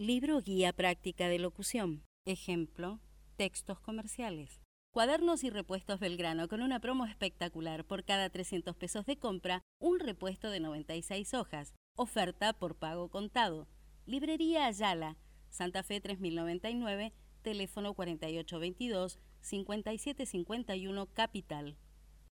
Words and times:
Libro 0.00 0.40
Guía 0.40 0.72
Práctica 0.72 1.28
de 1.28 1.38
Locución. 1.38 2.06
Ejemplo, 2.24 3.00
textos 3.36 3.80
comerciales. 3.80 4.62
Cuadernos 4.92 5.44
y 5.44 5.50
repuestos 5.50 6.00
Belgrano 6.00 6.48
con 6.48 6.62
una 6.62 6.80
promo 6.80 7.04
espectacular. 7.04 7.84
Por 7.84 8.06
cada 8.06 8.30
300 8.30 8.74
pesos 8.76 9.04
de 9.04 9.18
compra, 9.18 9.60
un 9.78 10.00
repuesto 10.00 10.48
de 10.48 10.58
96 10.58 11.34
hojas. 11.34 11.74
Oferta 11.96 12.54
por 12.54 12.76
pago 12.76 13.10
contado. 13.10 13.68
Librería 14.06 14.64
Ayala, 14.64 15.18
Santa 15.50 15.82
Fe 15.82 16.00
3099, 16.00 17.12
teléfono 17.42 17.92
4822 17.92 19.18
5751 19.42 21.06
Capital. 21.12 21.76